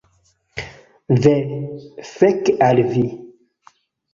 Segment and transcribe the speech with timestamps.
[1.25, 1.35] Ve,
[2.15, 3.07] fek al vi!